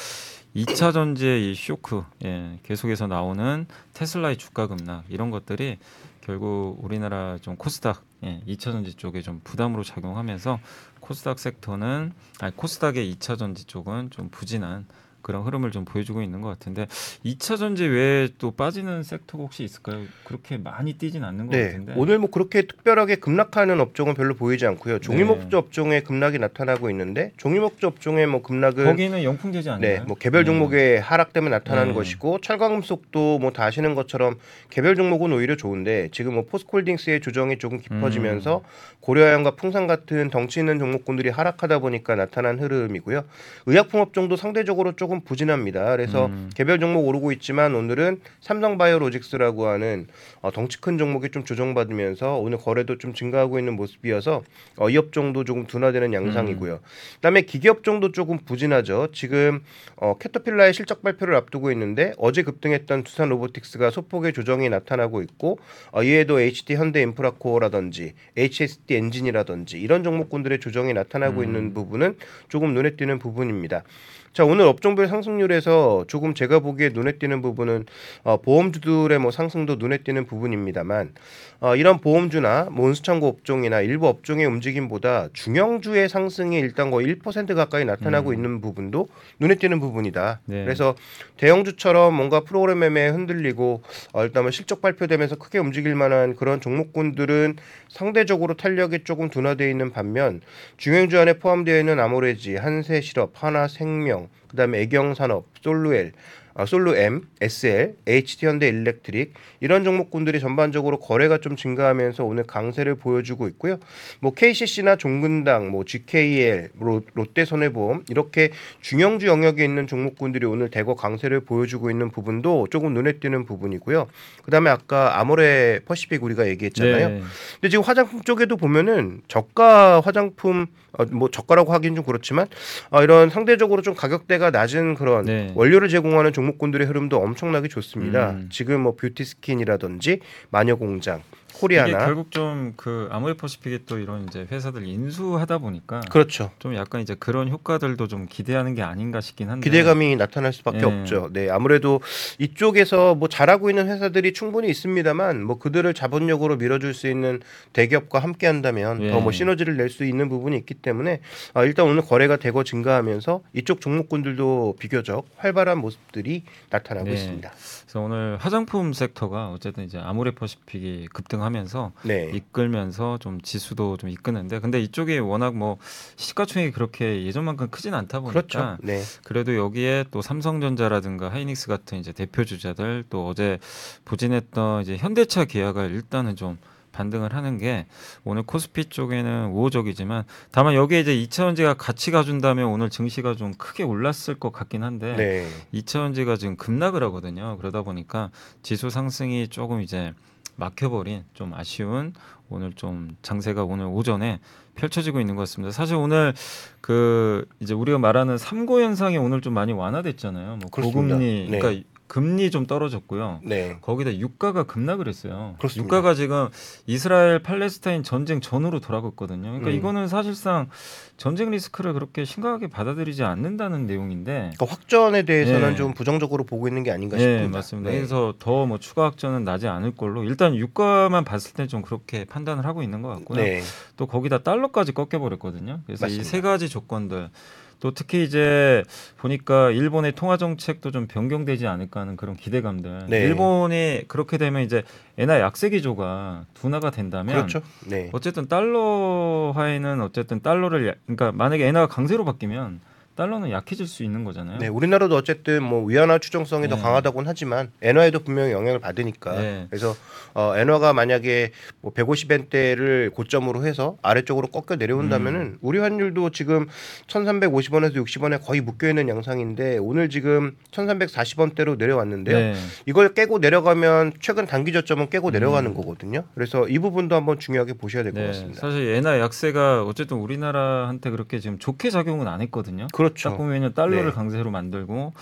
[0.54, 5.78] 2차 전지의 이 쇼크 예, 계속해서 나오는 테슬라의 주가 급락 이런 것들이
[6.20, 10.59] 결국 우리나라 좀 코스닥 예, 2차 전지 쪽에 좀 부담으로 작용하면서
[11.00, 14.87] 코스닥 섹터는 아니 코스닥의 2차 전지 쪽은 좀 부진한
[15.23, 16.87] 그런 흐름을 좀 보여주고 있는 것 같은데
[17.25, 20.00] 2차 전지 외에 또 빠지는 섹터가 혹시 있을까요?
[20.25, 21.67] 그렇게 많이 뛰진 않는 것 네.
[21.67, 21.95] 같은데.
[21.97, 24.99] 오늘 뭐 그렇게 특별하게 급락하는 업종은 별로 보이지 않고요.
[25.00, 25.57] 종이목조 네.
[25.57, 29.99] 업종에 급락이 나타나고 있는데 종이목조 업종의 뭐 급락은 거기는 영풍제지 아닌가요?
[30.00, 31.95] 네, 뭐 개별 종목의 하락 때문에 나타나는 네.
[31.95, 34.37] 것이고 철강금속도 뭐 다 아시는 것처럼
[34.71, 38.62] 개별 종목은 오히려 좋은데 지금 뭐 포스콜딩스의 조정이 조금 깊어지면서 음.
[39.00, 43.25] 고려아연과 풍산 같은 덩치 있는 종목군들이 하락하다 보니까 나타난 흐름이고요.
[43.67, 45.90] 의약품 업종도 상대적으로 조금 부진합니다.
[45.97, 46.50] 그래서 음.
[46.55, 50.07] 개별 종목 오르고 있지만 오늘은 삼성바이오로직스라고 하는
[50.40, 54.43] 어, 덩치 큰 종목이 좀 조정받으면서 오늘 거래도 좀 증가하고 있는 모습이어서
[54.76, 56.79] 어, 이 업종도 조금 둔화되는 양상이고요.
[57.17, 59.09] 그다음에 기계 업종도 조금 부진하죠.
[59.12, 59.64] 지금
[59.97, 65.59] 어, 캐터필라의 실적 발표를 앞두고 있는데 어제 급등했던 두산 로보틱스가 소폭의 조정이 나타나고 있고
[65.90, 71.45] 어, 이에도 HD 현대 인프라코어라든지 HSD 엔진이라든지 이런 종목군들의 조정이 나타나고 음.
[71.45, 72.17] 있는 부분은
[72.49, 73.83] 조금 눈에 띄는 부분입니다.
[74.32, 77.87] 자 오늘 업종별 상승률에서 조금 제가 보기에 눈에 띄는 부분은
[78.22, 81.14] 어, 보험주들의 뭐 상승도 눈에 띄는 부분입니다만
[81.58, 87.84] 어, 이런 보험주나 뭐 운수창고 업종이나 일부 업종의 움직임보다 중형주의 상승이 일단 거의 1% 가까이
[87.84, 88.34] 나타나고 음.
[88.34, 89.08] 있는 부분도
[89.40, 90.40] 눈에 띄는 부분이다.
[90.44, 90.64] 네.
[90.64, 90.94] 그래서
[91.37, 93.82] 대형주처럼 뭔가 프로그램 매매에 흔들리고
[94.12, 97.56] 어, 일단 뭐 실적 발표되면서 크게 움직일 만한 그런 종목군들은
[97.88, 100.40] 상대적으로 탄력이 조금 둔화되어 있는 반면
[100.76, 107.95] 중형주 안에 포함되어 있는 아모레지, 한세실업, 하나생명, 그다음에 애경 산업, 솔루엘 아, 솔로 M, SL,
[108.07, 113.78] HT 현대 일렉트릭 이런 종목군들이 전반적으로 거래가 좀 증가하면서 오늘 강세를 보여주고 있고요.
[114.21, 121.40] 뭐 KCC나 종근당, 뭐 GKL, 로, 롯데손해보험 이렇게 중형주 영역에 있는 종목군들이 오늘 대거 강세를
[121.40, 124.09] 보여주고 있는 부분도 조금 눈에 띄는 부분이고요.
[124.45, 127.09] 그다음에 아까 아모레 퍼시픽 우리가 얘기했잖아요.
[127.09, 127.23] 네.
[127.54, 132.47] 근데 지금 화장품 쪽에도 보면은 저가 화장품 어, 뭐 저가라고 하긴 좀 그렇지만
[132.90, 135.52] 어, 이런 상대적으로 좀 가격대가 낮은 그런 네.
[135.54, 138.30] 원료를 제공하는 종목군들의 흐름도 엄청나게 좋습니다.
[138.30, 138.49] 음.
[138.50, 140.20] 지금 뭐 뷰티 스킨이라든지
[140.50, 146.50] 마녀 공장, 이게 코리아나 결국 좀 그 아모레퍼시픽이 또 이런 이제 회사들 인수하다 보니까 그렇죠.
[146.59, 150.85] 좀 약간 이제 그런 효과들도 좀 기대하는 게 아닌가 싶긴 한데 기대감이 나타날 수밖에 네.
[150.85, 151.28] 없죠.
[151.33, 152.00] 네, 아무래도
[152.38, 157.40] 이쪽에서 뭐 잘하고 있는 회사들이 충분히 있습니다만 뭐 그들을 자본력으로 밀어줄 수 있는
[157.73, 159.11] 대기업과 함께한다면 예.
[159.11, 161.21] 더뭐 시너지를 낼 수 있는 부분이 있기 때문에
[161.52, 167.14] 아, 일단 오늘 거래가 대거 증가하면서 이쪽 종목군들도 비교적 활발한 모습들이 나타나고 네.
[167.14, 167.50] 있습니다.
[167.50, 174.59] 그래서 오늘 화장품 섹터가 어쨌든 이제 아모레퍼시픽이 급등 하면서 네, 이끌면서 좀 지수도 좀 이끄는데
[174.61, 175.78] 근데 이쪽이 워낙 뭐
[176.16, 178.76] 시가총액이 그렇게 예전만큼 크진 않다 보니까 그렇죠.
[178.82, 183.59] 네, 그래도 여기에 또 삼성전자라든가 하이닉스 같은 이제 대표 주자들 또 어제
[184.04, 186.59] 부진했던 이제 현대차 기아가 일단은 좀
[186.92, 187.87] 반등을 하는 게
[188.25, 194.38] 오늘 코스피 쪽에는 우호적이지만 다만 여기에 이제 이차전지가 같이 가준다면 오늘 증시가 좀 크게 올랐을
[194.38, 197.56] 것 같긴 한데 네, 이차전지가 지금 급락을 하거든요.
[197.59, 198.30] 그러다 보니까
[198.62, 200.12] 지수 상승이 조금 이제
[200.61, 202.12] 막혀버린 좀 아쉬운
[202.49, 204.38] 오늘 좀 장세가 오늘 오전에
[204.76, 205.73] 펼쳐지고 있는 것 같습니다.
[205.73, 206.33] 사실 오늘
[206.81, 210.57] 그 이제 우리가 말하는 삼고 현상이 오늘 좀 많이 완화됐잖아요.
[210.57, 210.71] 뭐.
[210.71, 211.59] 고금리, 네.
[211.59, 213.38] 그러니까 금리 좀 떨어졌고요.
[213.45, 215.55] 네, 거기다 유가가 급락을 했어요.
[215.59, 215.85] 그렇습니다.
[215.97, 216.49] 유가가 지금
[216.87, 219.43] 이스라엘 팔레스타인 전쟁 전으로 돌아갔거든요.
[219.43, 219.75] 그러니까 음.
[219.76, 220.69] 이거는 사실상
[221.17, 225.76] 전쟁 리스크를 그렇게 심각하게 받아들이지 않는다는 내용인데 그러니까 확전에 대해서는 네.
[225.76, 227.59] 좀 부정적으로 보고 있는 게 아닌가 네, 싶습니다.
[227.59, 227.90] 맞습니다.
[227.90, 227.97] 네.
[227.99, 232.67] 그래서 더 뭐 추가 확전은 나지 않을 걸로 일단 유가만 봤을 때 좀 그렇게 판단을
[232.67, 233.40] 하고 있는 것 같고요.
[233.40, 233.62] 네,
[233.97, 235.81] 또 거기다 달러까지 꺾여 버렸거든요.
[235.87, 236.25] 그래서 이.
[236.25, 237.31] 세 가지 조건들
[237.80, 238.84] 또 특히 이제
[239.16, 243.06] 보니까 일본의 통화 정책도 좀 변경되지 않을까 하는 그런 기대감들.
[243.08, 243.20] 네.
[243.22, 244.82] 일본이 그렇게 되면 이제
[245.18, 247.62] 엔화 약세 기조가 둔화가 된다면 그렇죠.
[247.87, 252.80] 네, 어쨌든 달러화에는 어쨌든 달러를 야- 그러니까 만약에 엔화가 강세로 바뀌면
[253.21, 254.59] 달러는 약해질 수 있는 거잖아요.
[254.59, 256.83] 네, 우리나라도 어쨌든 뭐 위안화 추정성이 더 네.
[256.83, 259.67] 강하다고는 하지만 엔화에도 분명히 영향을 받으니까 네.
[259.69, 259.95] 그래서
[260.33, 265.59] 어, 엔화가 만약에 뭐 150엔대를 고점으로 해서 아래쪽으로 꺾여 내려온다면은 음.
[265.61, 266.67] 우리 환율도 지금
[267.09, 272.39] 1,350원에서 60원에 거의 묶여 있는 양상인데 오늘 지금 1,340원대로 내려왔는데요.
[272.39, 272.55] 네.
[272.87, 275.33] 이걸 깨고 내려가면 최근 단기 저점은 깨고 음.
[275.33, 276.25] 내려가는 거거든요.
[276.35, 278.61] 그래서 이 부분도 한번 중요하게 보셔야 될것 네, 같습니다.
[278.62, 282.87] 사실 엔화 약세가 어쨌든 우리나라한테 그렇게 지금 좋게 작용은 안 했거든요.
[282.91, 283.36] 딱 그렇죠.
[283.36, 284.10] 보면은 달러를 네.
[284.12, 285.12] 강세로 만들고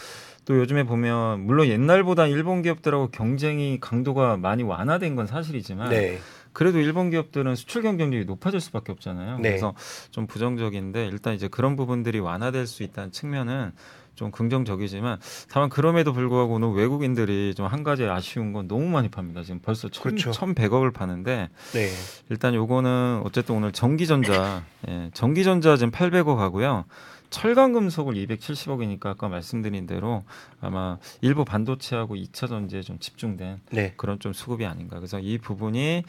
[0.45, 6.19] 또 요즘에 보면 물론 옛날보다 일본 기업들하고 경쟁이 강도가 많이 완화된 건 사실이지만 네.
[6.55, 9.39] 그래도 일본 기업들은 수출 경쟁력이 높아질 수밖에 없잖아요.
[9.39, 9.51] 네.
[9.51, 9.75] 그래서
[10.11, 13.73] 좀 부정적인데 일단 이제 그런 부분들이 완화될 수 있다는 측면은
[14.15, 19.43] 좀 긍정적이지만 다만 그럼에도 불구하고 오늘 외국인들이 좀 한 가지 아쉬운 건 너무 많이 팝니다.
[19.45, 20.33] 지금 벌써 천, 그렇죠.
[20.33, 21.89] 1,100억을 파는데 네.
[22.31, 26.87] 일단 요거는 어쨌든 오늘 전기전자 예, 전기전자 지금 800억 하고요.
[27.31, 30.25] 철강 금속을 270억이니까 아까 말씀드린 대로
[30.61, 33.95] 아마 일부 반도체하고 2차 전지에 좀 집중된 네.
[33.97, 34.97] 그런 좀 수급이 아닌가.
[34.97, 36.05] 그래서 이 부분이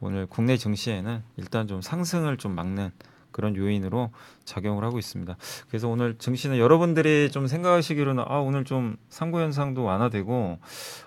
[0.00, 2.90] 오늘 국내 증시에는 일단 좀 상승을 좀 막는
[3.34, 4.10] 그런 요인으로
[4.44, 5.36] 작용을 하고 있습니다.
[5.68, 10.58] 그래서 오늘 증시는 여러분들이 좀 생각하시기로는 아 오늘 좀 상고 현상도 완화되고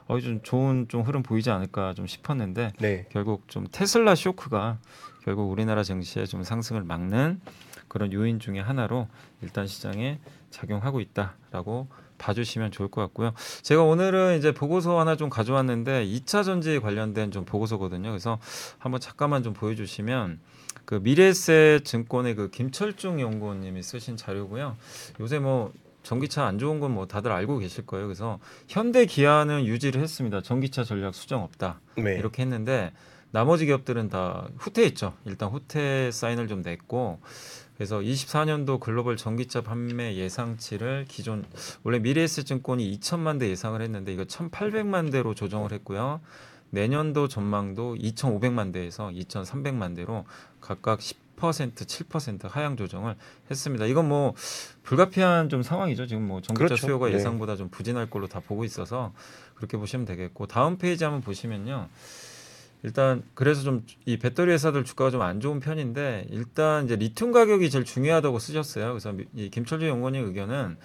[0.07, 3.05] 어, 좀 좋은 좀 흐름 보이지 않을까 좀 싶었는데 네.
[3.11, 4.77] 결국 좀 테슬라 쇼크가
[5.23, 7.39] 결국 우리나라 증시에 좀 상승을 막는
[7.87, 9.07] 그런 요인 중에 하나로
[9.41, 10.19] 일단 시장에
[10.49, 13.33] 작용하고 있다라고 봐주시면 좋을 것 같고요.
[13.61, 18.09] 제가 오늘은 이제 보고서 하나 좀 가져왔는데 2차 전지 관련된 좀 보고서거든요.
[18.09, 18.39] 그래서
[18.79, 20.39] 한번 잠깐만 좀 보여주시면
[20.85, 24.77] 그 미래세 증권의 그 김철중 연구원님이 쓰신 자료고요.
[25.19, 25.71] 요새 뭐
[26.03, 28.07] 전기차 안 좋은 건 뭐 다들 알고 계실 거예요.
[28.07, 30.41] 그래서 현대 기아는 유지를 했습니다.
[30.41, 31.81] 전기차 전략 수정 없다.
[31.97, 32.15] 네.
[32.15, 32.93] 이렇게 했는데
[33.31, 35.13] 나머지 기업들은 다 후퇴했죠.
[35.25, 37.19] 일단 후퇴 사인을 좀 냈고
[37.77, 41.45] 그래서 24년도 글로벌 전기차 판매 예상치를 기존
[41.83, 46.19] 원래 미래에셋증권이 2천만 대 예상을 했는데 이거 1,800만 대로 조정을 했고요.
[46.71, 50.25] 내년도 전망도 2,500만 대에서 2,300만 대로
[50.59, 53.15] 각각 10% 7% 하향 조정을
[53.51, 53.85] 했습니다.
[53.85, 54.33] 이건 뭐
[54.81, 56.07] 불가피한 좀 상황이죠.
[56.07, 56.87] 지금 뭐 전기차 그렇죠.
[56.87, 57.13] 수요가 네.
[57.13, 59.13] 예상보다 좀 부진할 걸로 다 보고 있어서
[59.53, 61.87] 그렇게 보시면 되겠고 다음 페이지 한번 보시면요.
[62.83, 67.69] 일단 그래서 좀 이 배터리 회사들 주가가 좀 안 좋은 편인데 일단 이제 리튬 가격이
[67.69, 68.89] 제일 중요하다고 쓰셨어요.
[68.89, 70.77] 그래서 미- 이 김철주 연구원의 의견은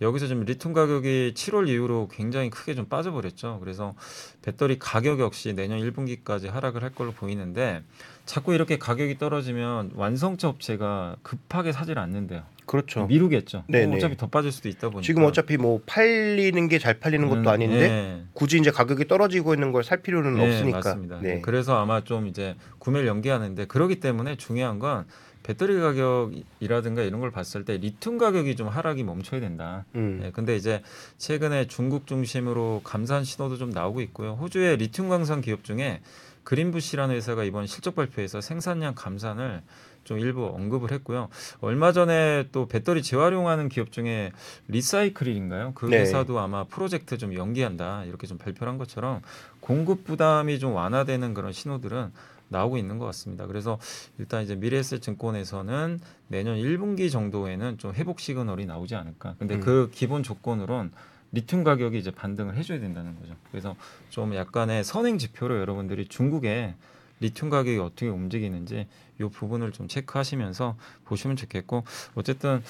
[0.00, 3.58] 여기서 좀 리튬 가격이 7월 이후로 굉장히 크게 좀 빠져버렸죠.
[3.60, 3.94] 그래서
[4.42, 7.82] 배터리 가격 역시 내년 1분기까지 하락을 할 걸로 보이는데
[8.26, 12.44] 자꾸 이렇게 가격이 떨어지면 완성차 업체가 급하게 사질 않는데요.
[12.68, 13.06] 그렇죠.
[13.06, 13.64] 미루겠죠.
[13.66, 13.86] 네네.
[13.86, 17.40] 뭐 어차피 더 빠질 수도 있다 보니까 지금 어차피 뭐 팔리는 게 잘 팔리는 것도
[17.40, 18.22] 음, 아닌데 예.
[18.34, 20.78] 굳이 이제 가격이 떨어지고 있는 걸 살 필요는 네, 없으니까.
[20.78, 21.20] 맞습니다.
[21.22, 21.40] 네.
[21.40, 25.06] 그래서 아마 좀 이제 구매를 연기하는데 그러기 때문에 중요한 건
[25.42, 29.86] 배터리 가격이라든가 이런 걸 봤을 때 리튬 가격이 좀 하락이 멈춰야 된다.
[29.94, 30.20] 음.
[30.24, 30.82] 예, 근데 이제
[31.16, 34.32] 최근에 중국 중심으로 감산 신호도 좀 나오고 있고요.
[34.40, 36.00] 호주의 리튬 광산 기업 중에
[36.44, 39.62] 그린부시라는 회사가 이번 실적 발표에서 생산량 감산을
[40.08, 41.28] 좀 일부 언급을 했고요.
[41.60, 44.32] 얼마 전에 또 배터리 재활용하는 기업 중에
[44.68, 45.72] 리사이클인가요?
[45.74, 46.00] 그 네.
[46.00, 49.20] 회사도 아마 프로젝트 좀 연기한다 이렇게 좀 발표를 한 것처럼
[49.60, 52.10] 공급 부담이 좀 완화되는 그런 신호들은
[52.48, 53.46] 나오고 있는 것 같습니다.
[53.46, 53.78] 그래서
[54.16, 59.34] 일단 이제 미래에셋증권에서는 내년 1분기 정도에는 좀 회복 시그널이 나오지 않을까.
[59.38, 59.60] 근데 음.
[59.60, 60.90] 그 기본 조건으론
[61.32, 63.34] 리튬 가격이 이제 반등을 해줘야 된다는 거죠.
[63.50, 63.76] 그래서
[64.08, 66.76] 좀 약간의 선행 지표로 여러분들이 중국의
[67.20, 68.86] 리튬 가격이 어떻게 움직이는지
[69.20, 72.62] 이 부분을 좀 체크하시면서 보시면 좋겠고 어쨌든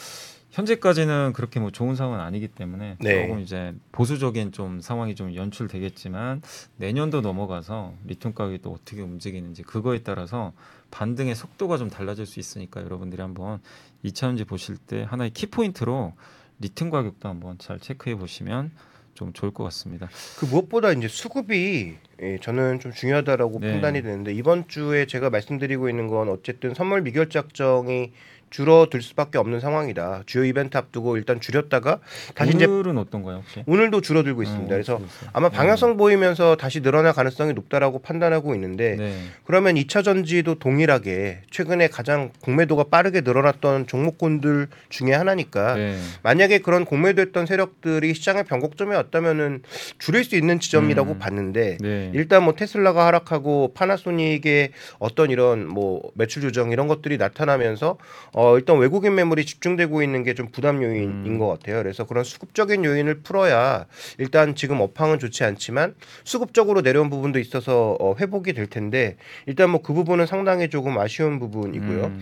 [0.51, 3.23] 현재까지는 그렇게 뭐 좋은 상황은 아니기 때문에 네.
[3.27, 6.43] 조금 이제 보수적인 좀 상황이 좀 연출되겠지만
[6.77, 10.53] 내년도 넘어가서 리튬 가격이 또 어떻게 움직이는지 그거에 따라서
[10.91, 13.61] 반등의 속도가 좀 달라질 수 있으니까 여러분들이 한번
[14.05, 16.15] 2차전지 보실 때 하나의 키포인트로
[16.61, 18.73] 리튬 가격도 한번 잘 체크해 보시면
[19.19, 20.09] 좀 좋을 것 같습니다.
[20.39, 23.73] 그 무엇보다 이제 수급이 예, 저는 좀 중요하다라고 네.
[23.73, 28.13] 판단이 되는데 이번 주에 제가 말씀드리고 있는 건 어쨌든 선물 미결 작정이
[28.51, 30.23] 줄어들 수밖에 없는 상황이다.
[30.27, 31.99] 주요 이벤트 앞두고 일단 줄였다가
[32.35, 33.63] 다시 이제 오늘은 어떤가요 혹시?
[33.67, 34.67] 오늘도 줄어들고 있습니다.
[34.67, 35.01] 어, 그래서.
[35.33, 39.19] 아마 방향성 보이면서 다시 늘어날 가능성이 높다라고 판단하고 있는데 네.
[39.45, 45.99] 그러면 2차 전지도 동일하게 최근에 가장 공매도가 빠르게 늘어났던 종목군들 중에 하나니까 네.
[46.23, 49.63] 만약에 그런 공매도했던 세력들이 시장의 변곡점에 왔다면은
[49.99, 51.19] 줄일 수 있는 지점이라고 음.
[51.19, 52.11] 봤는데 네.
[52.15, 57.99] 일단 뭐 테슬라가 하락하고 파나소닉의 어떤 이런 뭐 매출 조정 이런 것들이 나타나면서
[58.41, 61.39] 어 일단 외국인 매물이 집중되고 있는 게 좀 부담 요인인 음.
[61.41, 61.83] 것 같아요.
[61.83, 63.87] 그래서 그런 수급적인 요인을 풀어야
[64.19, 69.83] 일단 지금 업황은 좋지 않지만 수급적으로 내려온 부분도 있어서 어 회복이 될 텐데 일단 뭐
[69.83, 72.05] 그 부분은 상당히 조금 아쉬운 부분이고요.
[72.05, 72.21] 음.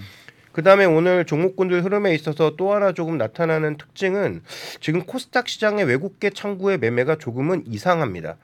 [0.53, 4.41] 그다음에 오늘 종목군들 흐름에 있어서 또 하나 조금 나타나는 특징은
[4.81, 8.37] 지금 코스닥 시장의 외국계 창구의 매매가 조금은 이상합니다.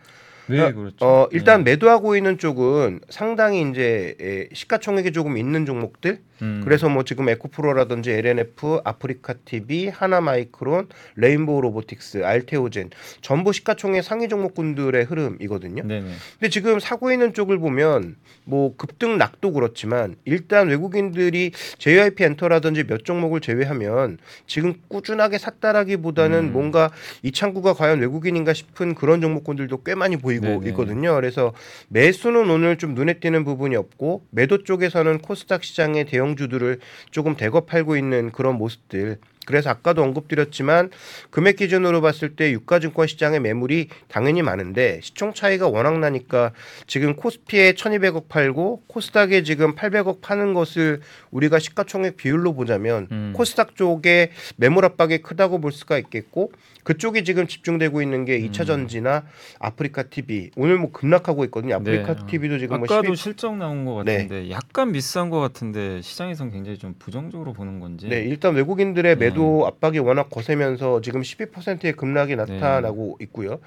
[0.48, 0.96] 네, 그렇죠.
[1.00, 1.70] 어 일단 네.
[1.70, 6.20] 매도하고 있는 쪽은 상당히 이제 에, 시가총액이 조금 있는 종목들.
[6.42, 6.60] 음.
[6.64, 15.04] 그래서 뭐 지금 에코프로라든지 LNF, 아프리카 TV, 하나마이크론, 레인보우 로보틱스, 알테오젠 전부 시가총액 상위 종목군들의
[15.04, 15.84] 흐름이거든요.
[15.84, 16.10] 네네.
[16.38, 23.04] 근데 지금 사고 있는 쪽을 보면 뭐 급등 낙도 그렇지만 일단 외국인들이 JYP 엔터라든지 몇
[23.04, 26.52] 종목을 제외하면 지금 꾸준하게 샀다라기보다는 음.
[26.52, 26.90] 뭔가
[27.22, 30.68] 이 창구가 과연 외국인인가 싶은 그런 종목군들도 꽤 많이 보이고 네네.
[30.70, 31.14] 있거든요.
[31.14, 31.52] 그래서
[31.88, 37.66] 매수는 오늘 좀 눈에 띄는 부분이 없고 매도 쪽에서는 코스닥 시장의 대형 주들을 조금 대거
[37.66, 39.18] 팔고 있는 그런 모습들.
[39.46, 40.90] 그래서 아까도 언급드렸지만
[41.30, 46.52] 금액 기준으로 봤을 때 유가증권 시장의 매물이 당연히 많은데 시총 차이가 워낙 나니까
[46.86, 51.00] 지금 코스피에 1200억 팔고 코스닥에 지금 800억 파는 것을
[51.30, 53.32] 우리가 시가총액 비율로 보자면 음.
[53.34, 56.52] 코스닥 쪽에 매물 압박이 크다고 볼 수가 있겠고
[56.84, 59.24] 그쪽이 지금 집중되고 있는 게 2차 전지나
[59.58, 61.76] 아프리카 TV 오늘 뭐 급락하고 있거든요.
[61.76, 62.26] 아프리카 네.
[62.26, 63.16] TV도 지금 뭐 아까도 12...
[63.16, 64.14] 실적 나온 것 네.
[64.14, 68.08] 같은데 약간 미스한 것 같은데 시장에선 굉장히 좀 부정적으로 보는 건지.
[68.08, 69.18] 네, 일단 외국인들의 네.
[69.32, 73.24] 매도 압박이 워낙 거세면서 지금 12%의 급락이 나타나고 네.
[73.24, 73.58] 있고요.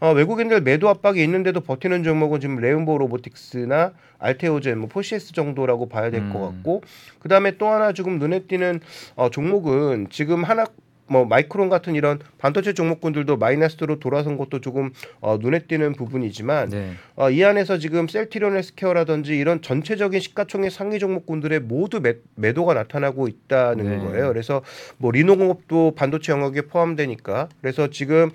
[0.00, 6.10] 어, 외국인들 매도 압박이 있는데도 버티는 종목은 지금 레인보우 로보틱스나 알테오젠, 뭐 포시에스 정도라고 봐야
[6.10, 6.40] 될것 음.
[6.40, 6.82] 같고,
[7.18, 8.80] 그 다음에 또 하나 지금 눈에 띄는
[9.16, 10.66] 어, 종목은 지금 하나
[11.06, 16.92] 뭐 마이크론 같은 이런 반도체 종목군들도 마이너스로 돌아선 것도 조금 어, 눈에 띄는 부분이지만 네.
[17.16, 23.28] 어, 이 안에서 지금 셀트리온 헬스케어라든지 이런 전체적인 시가총액 상위 종목군들의 모두 매, 매도가 나타나고
[23.28, 23.98] 있다는 네.
[23.98, 24.28] 거예요.
[24.28, 24.62] 그래서
[24.98, 28.30] 뭐 리노공업도 반도체 영역에 포함되니까 그래서 지금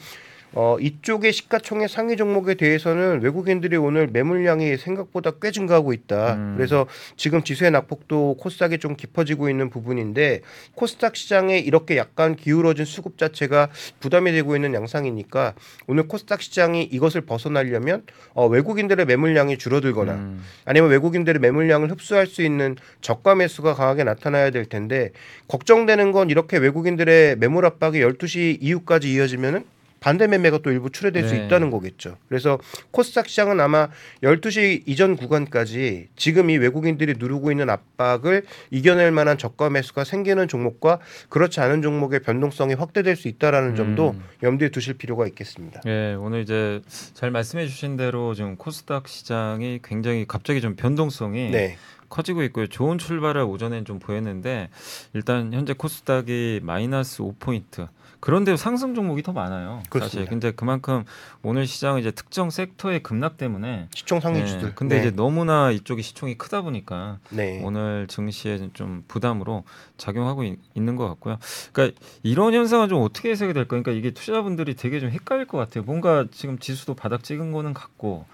[0.54, 6.36] 어, 이쪽의 시가총액 상위 종목에 대해서는 외국인들이 오늘 매물량이 생각보다 꽤 증가하고 있다.
[6.36, 6.54] 음.
[6.56, 10.42] 그래서 지금 지수의 낙폭도 코스닥이 좀 깊어지고 있는 부분인데
[10.76, 15.54] 코스닥 시장에 이렇게 약간 기울어진 수급 자체가 부담이 되고 있는 양상이니까
[15.88, 20.44] 오늘 코스닥 시장이 이것을 벗어나려면 어, 외국인들의 매물량이 줄어들거나 음.
[20.66, 25.12] 아니면 외국인들의 매물량을 흡수할 수 있는 저가 매수가 강하게 나타나야 될 텐데
[25.48, 31.36] 걱정되는 건 이렇게 외국인들의 매물 압박이 12시 이후까지 이어지면은 반대 매매가 또 일부 출회될 수
[31.36, 31.46] 네.
[31.46, 32.18] 있다는 거겠죠.
[32.28, 32.60] 그래서
[32.92, 33.90] 코스닥 시장은 아마
[34.24, 41.00] 12시 이전 구간까지 지금 이 외국인들이 누르고 있는 압박을 이겨낼 만한 저가 매수가 생기는 종목과
[41.30, 44.24] 그렇지 않은 종목의 변동성이 확대될 수 있다라는 점도 음.
[44.44, 45.82] 염두에 두실 필요가 있겠습니다.
[45.86, 46.82] 예, 오늘 이제
[47.14, 51.78] 잘 말씀해 주신 대로 지금 코스닥 시장이 굉장히 갑자기 좀 변동성이 네.
[52.10, 52.68] 커지고 있고요.
[52.68, 54.70] 좋은 출발을 오전엔 좀 보였는데
[55.14, 57.88] 일단 현재 코스닥이 마이너스 5포인트.
[58.20, 59.76] 그런데 상승 종목이 더 많아요.
[59.78, 59.90] 사실.
[59.92, 60.30] 그렇습니다.
[60.30, 61.04] 근데 그만큼
[61.44, 64.70] 오늘 시장은 이제 특정 섹터의 급락 때문에 시총 상위주들.
[64.70, 65.02] 네, 근데 네.
[65.02, 67.62] 이제 너무나 이쪽이 시총이 크다 보니까 네.
[67.64, 69.64] 오늘 증시에 좀 부담으로
[69.98, 71.38] 작용하고 있, 는 것 같고요.
[71.72, 73.70] 그러니까 이런 현상은 좀 어떻게 해석이 될까?
[73.70, 75.84] 그러니까 이게 투자분들이 되게 좀 헷갈릴 것 같아요.
[75.84, 78.26] 뭔가 지금 지수도 바닥 찍은 거는 같고,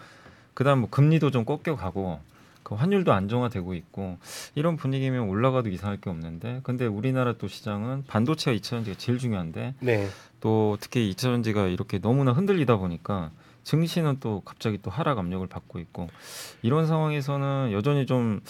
[0.53, 2.19] 그다음 뭐 금리도 좀 꺾여 가고,
[2.63, 4.17] 그 환율도 안정화되고 있고
[4.55, 10.07] 이런 분위기면 올라가도 이상할 게 없는데, 근데 우리나라 또 시장은 반도체가 2차전지가 제일 중요한데 네.
[10.39, 13.31] 또 특히 2차전지가 이렇게 너무나 흔들리다 보니까
[13.63, 16.09] 증시는 또 갑자기 또 하락 압력을 받고 있고
[16.63, 18.41] 이런 상황에서는 여전히 좀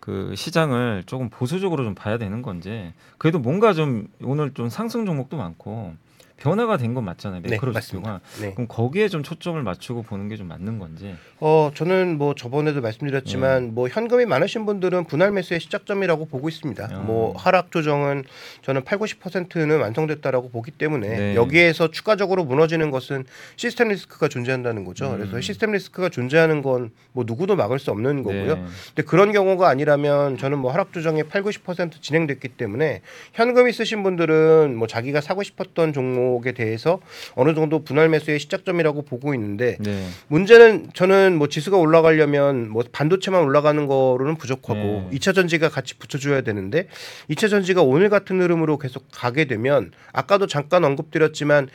[0.00, 5.36] 그 시장을 조금 보수적으로 좀 봐야 되는 건지 그래도 뭔가 좀 오늘 좀 상승 종목도
[5.36, 5.94] 많고
[6.40, 8.20] 변화가 된 건 맞잖아요 네, 매크로 맞습니다.
[8.32, 8.54] 지수가 네.
[8.54, 13.74] 그럼 거기에 좀 초점을 맞추고 보는 게 좀 맞는 건지 어 저는 뭐 저번에도 말씀드렸지만
[13.74, 16.88] 뭐 현금이 많으신 분들은 분할 매수의 시작점이라고 보고 있습니다.
[16.92, 17.06] 음.
[17.06, 18.24] 뭐 하락 조정은
[18.62, 21.34] 저는 8, 90%는 완성됐다라고 보기 때문에 네.
[21.36, 23.24] 여기에서 추가적으로 무너지는 것은
[23.56, 25.12] 시스템 리스크가 존재한다는 거죠.
[25.12, 25.18] 음.
[25.18, 28.54] 그래서 시스템 리스크가 존재하는 건 뭐 누구도 막을 수 없는 거고요.
[28.54, 28.62] 네.
[28.94, 34.76] 근데 그런 경우가 아니라면 저는 뭐 하락 조정이 8, 90% 진행됐기 때문에 현금 있으신 분들은
[34.76, 37.00] 뭐 자기가 사고 싶었던 종목 에 대해서
[37.34, 40.06] 어느 정도 분할 매수의 시작점이라고 보고 있는데 네.
[40.28, 45.08] 문제는 저는 뭐 지수가 올라가려면 뭐 반도체만 올라가는 거로는 부족하고 네.
[45.12, 46.88] 이 2차 전지가 같이 붙여줘야 되는데
[47.30, 51.68] 2차 전지가 오늘 같은 흐름으로 계속 가게 되면 아까도 잠깐 언급드렸지만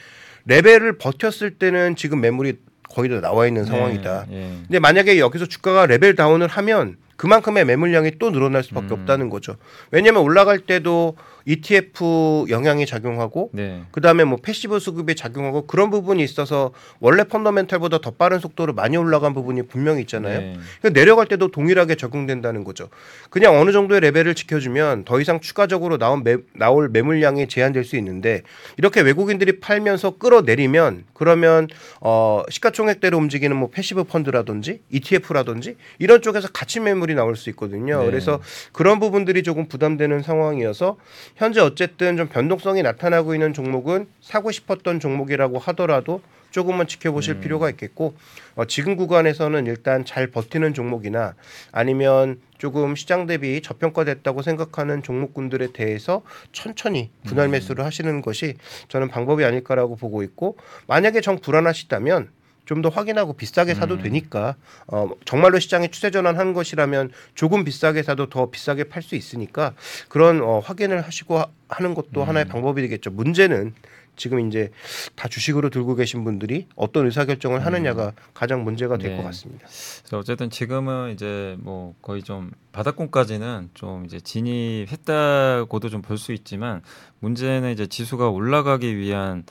[0.46, 2.58] 레벨을 버텼을 때는 지금 매물이
[2.90, 4.26] 거의 다 나와 있는 상황이다.
[4.32, 4.50] 예.
[4.68, 9.00] 근데 만약에 여기서 주가가 레벨 다운을 하면 그만큼의 매물량이 또 늘어날 수밖에 음.
[9.00, 9.56] 없다는 거죠.
[9.92, 11.16] 왜냐하면 올라갈 때도
[11.46, 13.84] ETF 영향이 작용하고 네.
[13.92, 18.98] 그 다음에 뭐 passive 수급이 작용하고 그런 부분이 있어서 원래 펀더멘탈보다 더 빠른 속도로 많이
[18.98, 20.40] 올라간 부분이 분명히 있잖아요.
[20.40, 20.58] 네.
[20.82, 22.90] 그러니까 내려갈 때도 동일하게 적용된다는 거죠.
[23.30, 28.42] 그냥 어느 정도의 레벨을 지켜주면 더 이상 추가적으로 나온 매, 나올 매물량이 제한될 수 있는데
[28.78, 31.68] 이렇게 외국인들이 팔면서 끌어내리면 그러면
[32.02, 38.00] 어 시가총액대로 움직이는 뭐 passive 펀드라든지 ETF라든지 이런 쪽에서 같이 매물이 나올 수 있거든요.
[38.00, 38.06] 네.
[38.06, 40.98] 그래서 그런 부분들이 조금 부담되는 상황이어서
[41.36, 46.22] 현재 어쨌든 좀 변동성이 나타나고 있는 종목은 사고 싶었던 종목이라고 하더라도
[46.52, 47.42] 조금만 지켜보실 음.
[47.42, 48.16] 필요가 있겠고
[48.56, 51.36] 어, 지금 구간에서는 일단 잘 버티는 종목이나
[51.74, 56.22] 아니면 조금 시장 대비 저평가됐다고 생각하는 종목군들에 대해서
[56.54, 57.52] 천천히 분할 음.
[57.52, 58.56] 매수를 하시는 것이
[58.88, 60.56] 저는 방법이 아닐까라고 보고 있고
[60.88, 62.30] 만약에 정 불안하시다면
[62.66, 64.04] 좀 더 확인하고 비싸게 사도 음.
[64.04, 64.56] 되니까
[64.88, 69.74] 어, 정말로 시장이 추세 전환한 것이라면 조금 비싸게 사도 더 비싸게 팔 수 있으니까
[70.10, 72.28] 그런 어, 확인을 하시고 하, 하는 것도 음.
[72.28, 73.12] 하나의 방법이 되겠죠.
[73.12, 73.74] 문제는
[74.18, 74.72] 지금 이제
[75.16, 79.18] 다 주식으로 들고 계신 분들이 어떤 의사 결정을 하느냐가 가장 문제가 될 네.
[79.18, 79.68] 것 같습니다.
[79.68, 86.82] 그래서 어쨌든 지금은 이제 뭐 거의 좀 바닥권까지는 좀 이제 진입했다고도 좀 볼 수 있지만
[87.20, 89.44] 문제는 이제 지수가 올라가기 위한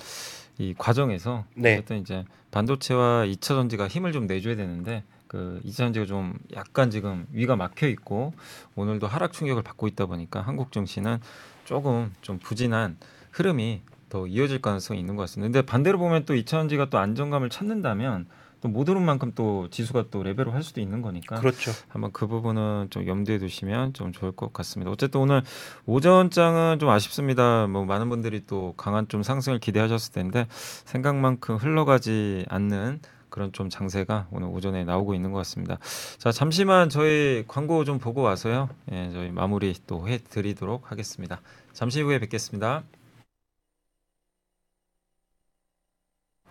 [0.58, 1.74] 이 과정에서 네.
[1.74, 7.26] 어쨌든 이제 반도체와 2차 전지가 힘을 좀 내줘야 되는데 그 2차 전지가 좀 약간 지금
[7.32, 8.32] 위가 막혀 있고
[8.76, 11.18] 오늘도 하락 충격을 받고 있다 보니까 한국 증시는
[11.64, 12.96] 조금 좀 부진한
[13.32, 15.50] 흐름이 더 이어질 가능성이 있는 것 같습니다.
[15.50, 18.26] 근데 반대로 보면 또 2차 전지가 또 안정감을 찾는다면
[18.64, 21.70] 또 못 오른 만큼 또 지수가 또 레벨을 할 수도 있는 거니까 그렇죠.
[21.88, 24.90] 한번 그 부분은 좀 염두에 두시면 좀 좋을 것 같습니다.
[24.90, 25.42] 어쨌든 오늘
[25.84, 27.66] 오전장은 좀 아쉽습니다.
[27.66, 30.46] 뭐 많은 분들이 또 강한 좀 상승을 기대하셨을 텐데
[30.86, 35.76] 생각만큼 흘러가지 않는 그런 좀 장세가 오늘 오전에 나오고 있는 것 같습니다.
[36.16, 38.70] 자 잠시만 저희 광고 좀 보고 와서요.
[38.92, 41.42] 예, 저희 마무리 또 해드리도록 하겠습니다.
[41.74, 42.82] 잠시 후에 뵙겠습니다.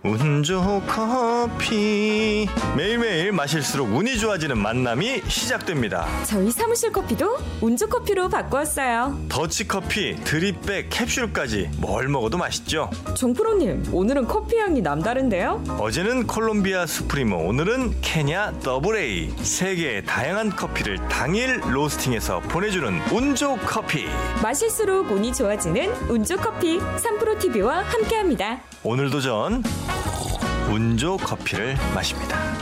[0.06, 9.18] 운 좋은 커피 매일매일 마실수록 운이 좋아지는 만남이 시작됩니다 저희 사무실 커피도 운주 커피로 바꾸었어요.
[9.30, 15.64] 더치커피 드립백 캡슐까지 뭘 먹어도 맛있죠 종프로님, 오늘은 커피 향이 남다른데요?
[15.80, 24.08] 어제는 콜롬비아 수프리모 오늘은 케냐 더블A 세계의 다양한 커피를 당일 로스팅해서 보내주는 운조 커피
[24.42, 28.60] 마실수록 운이 좋아지는 운주 커피 3프로 TV와 함께합니다.
[28.84, 29.64] 오늘도 전
[30.70, 32.53] 운조 커피를 마십니다.。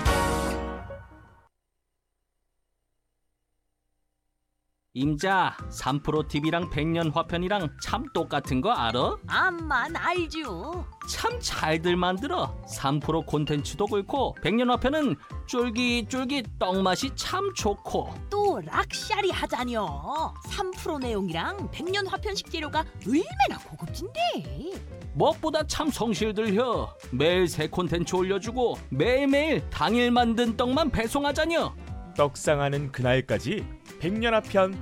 [4.93, 9.15] 임자 3프로 TV랑 백년 화편이랑 참 똑같은 거 알아?
[9.25, 10.85] 암만 알죠.
[11.07, 15.15] 참 잘들 만들어 3프로 콘텐츠도 그렇고 백년 화편은
[15.47, 20.33] 쫄깃쫄깃 떡맛이 참 좋고 또 락샤리 하자뇨.
[20.49, 24.73] 3프로 내용이랑 백년 화편식 재료가 얼마나 고급진데.
[25.13, 31.73] 무엇보다 참 성실들혀 매일 새 콘텐츠 올려주고 매일매일 당일 만든 떡만 배송하자녀
[32.17, 33.65] 떡상하는 그날까지
[34.01, 34.75] 백년화편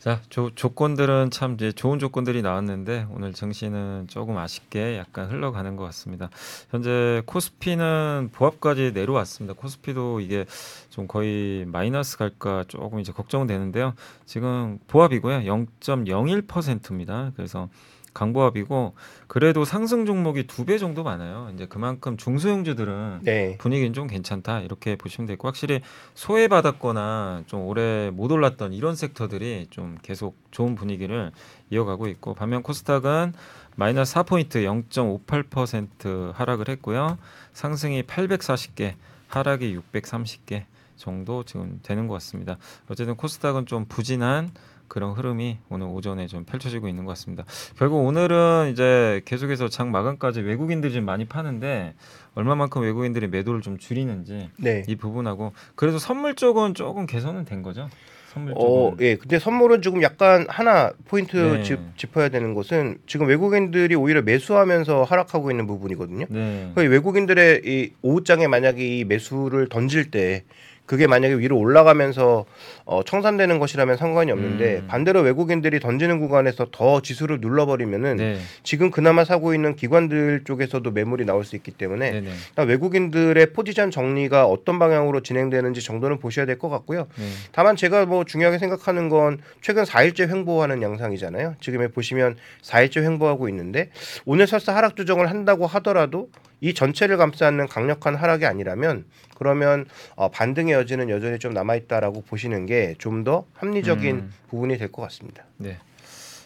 [0.00, 5.84] 자, 조, 조건들은 참 이제 좋은 조건들이 나왔는데 오늘 증시는 조금 아쉽게 약간 흘러가는 것
[5.84, 6.30] 같습니다.
[6.70, 9.54] 현재 코스피는 보합까지 내려왔습니다.
[9.54, 10.46] 코스피도 이게
[10.88, 13.92] 좀 거의 마이너스 갈까 조금 이제 걱정되는데요.
[14.24, 15.40] 지금 보합이고요.
[15.40, 17.30] 0.01%입니다.
[17.36, 17.68] 그래서
[18.12, 18.94] 강보합이고
[19.26, 21.50] 그래도 상승 종목이 두 배 정도 많아요.
[21.54, 23.56] 이제 그만큼 중소형주들은 네.
[23.58, 25.80] 분위기는 좀 괜찮다 이렇게 보시면 되고 확실히
[26.14, 31.32] 소외받았거나 좀 오래 못 올랐던 이런 섹터들이 좀 계속 좋은 분위기를
[31.70, 33.32] 이어가고 있고 반면 코스닥은
[33.76, 37.18] 마이너스 4포인트 0.58% 하락을 했고요
[37.52, 38.94] 상승이 840개
[39.28, 40.64] 하락이 630개
[40.96, 44.50] 정도 지금 되는 것 같습니다 어쨌든 코스닥은 좀 부진한
[44.90, 47.44] 그런 흐름이 오늘 오전에 좀 펼쳐지고 있는 것 같습니다.
[47.78, 51.94] 결국 오늘은 이제 계속해서 장 마감까지 외국인들이 좀 많이 파는데
[52.34, 54.84] 얼마만큼 외국인들이 매도를 좀 줄이는지 네.
[54.88, 57.88] 이 부분하고 그래도 선물 쪽은 조금 개선은 된 거죠.
[58.32, 59.14] 선물 쪽은 어, 예.
[59.14, 61.62] 근데 선물은 조금 약간 하나 포인트 네.
[61.62, 66.26] 짚, 짚어야 되는 것은 지금 외국인들이 오히려 매수하면서 하락하고 있는 부분이거든요.
[66.28, 66.72] 네.
[66.74, 70.42] 그 외국인들의 이 오후장에 만약에 이 매수를 던질 때
[70.90, 72.46] 그게 만약에 위로 올라가면서
[72.84, 74.86] 어, 청산되는 것이라면 상관이 없는데 음.
[74.88, 78.38] 반대로 외국인들이 던지는 구간에서 더 지수를 눌러버리면은 네.
[78.64, 82.20] 지금 그나마 사고 있는 기관들 쪽에서도 매물이 나올 수 있기 때문에 네.
[82.22, 82.64] 네.
[82.64, 87.06] 외국인들의 포지션 정리가 어떤 방향으로 진행되는지 정도는 보셔야 될 것 같고요.
[87.16, 87.24] 네.
[87.52, 91.54] 다만 제가 뭐 중요하게 생각하는 건 최근 4일째 횡보하는 양상이잖아요.
[91.60, 93.90] 지금에 보시면 4일째 횡보하고 있는데
[94.24, 99.04] 오늘 설사 하락 조정을 한다고 하더라도 이 전체를 감싸는 강력한 하락이 아니라면
[99.36, 104.32] 그러면 어, 반등의 여지는 여전히 좀 남아 있다라고 보시는 게 좀 더 합리적인 음.
[104.48, 105.44] 부분이 될 것 같습니다.
[105.56, 105.78] 네.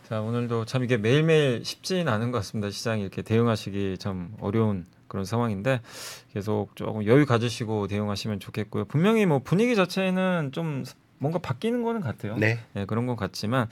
[0.09, 2.71] 자 오늘도 참 이게 매일매일 쉽지는 않은 것 같습니다.
[2.71, 5.81] 시장이 이렇게 대응하시기 참 어려운 그런 상황인데
[6.33, 8.85] 계속 조금 여유 가지시고 대응하시면 좋겠고요.
[8.87, 10.85] 분명히 뭐 분위기 자체는 좀
[11.19, 12.37] 뭔가 바뀌는 거는 같아요.
[12.37, 12.59] 네.
[12.73, 13.69] 네, 그런 것 같지만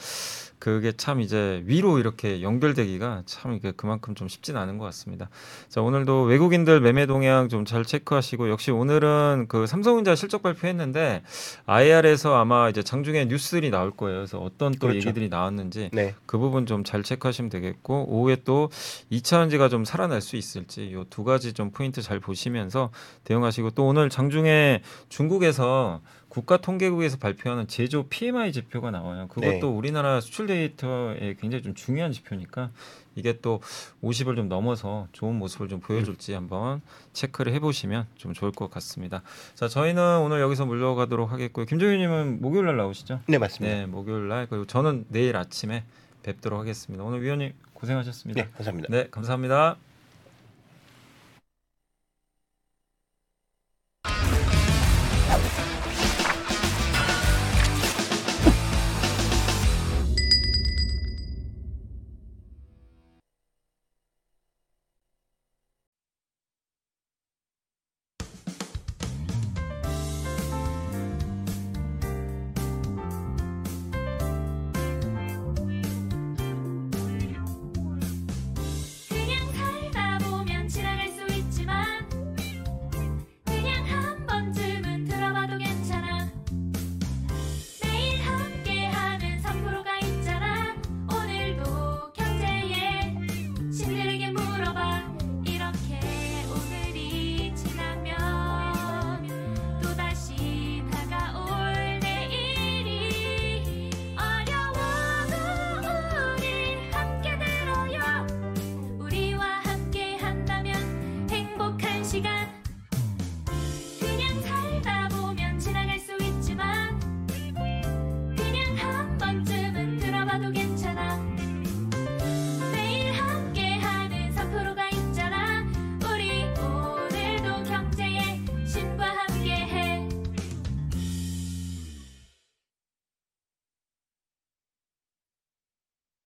[0.59, 5.29] 그게 참 이제 위로 이렇게 연결되기가 참 이게 그만큼 좀 쉽진 않은 것 같습니다.
[5.69, 11.23] 자 오늘도 외국인들 매매 동향 좀 잘 체크하시고 역시 오늘은 그 삼성전자 실적 발표했는데
[11.67, 14.19] IR에서 아마 이제 장중에 뉴스들이 나올 거예요.
[14.19, 14.99] 그래서 어떤 또 그렇죠.
[14.99, 16.15] 얘기들이 나왔는지 네.
[16.27, 18.69] 그 부분 좀 잘 체크하시면 되겠고 오후에 또
[19.11, 22.91] 2차전지가 좀 살아날 수 있을지 요 두 가지 좀 포인트 잘 보시면서
[23.25, 26.01] 대응하시고 또 오늘 장중에 중국에서
[26.33, 29.29] 국가통계국에서 발표하는 제조 PMI 지표가 나와요.
[29.29, 29.61] 그것도 네.
[29.67, 32.71] 우리나라 수출 데이터에 굉장히 좀 중요한 지표니까
[33.15, 33.61] 이게 또
[34.03, 36.81] 50을 좀 넘어서 좋은 모습을 좀 보여줄지 한번
[37.13, 39.23] 체크를 해보시면 좀 좋을 것 같습니다.
[39.55, 41.67] 자, 저희는 오늘 여기서 물러가도록 하겠고요.
[41.67, 43.21] 김종윤님은 목요일 날 나오시죠?
[43.27, 43.77] 네, 맞습니다.
[43.77, 45.85] 네, 목요일 날 그리고 저는 내일 아침에
[46.23, 47.05] 뵙도록 하겠습니다.
[47.05, 48.43] 오늘 위원님 고생하셨습니다.
[48.43, 48.89] 네, 감사합니다.
[48.91, 49.77] 네, 감사합니다.